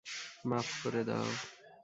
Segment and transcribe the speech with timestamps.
[0.45, 1.29] মাফ করে দাও।